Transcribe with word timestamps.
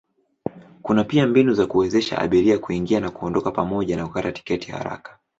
Kuna 0.81 1.03
pia 1.03 1.27
mbinu 1.27 1.53
za 1.53 1.65
kuwezesha 1.67 2.17
abiria 2.17 2.59
kuingia 2.59 2.99
na 2.99 3.11
kuondoka 3.11 3.51
pamoja 3.51 3.95
na 3.97 4.07
kukata 4.07 4.31
tiketi 4.31 4.71
haraka. 4.71 5.19